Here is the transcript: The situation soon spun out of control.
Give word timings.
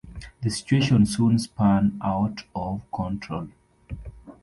The 0.41 0.49
situation 0.49 1.05
soon 1.05 1.37
spun 1.37 1.99
out 2.03 2.43
of 2.55 2.81
control. 2.91 3.49